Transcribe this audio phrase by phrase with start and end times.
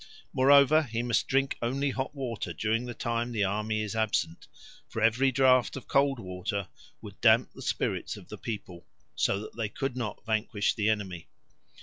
[0.33, 4.47] Moreover, he must drink only hot water during the time the army is absent;
[4.89, 6.69] for every draught of cold water
[7.01, 11.27] would damp the spirits of the people, so that they could not vanquish the enemy.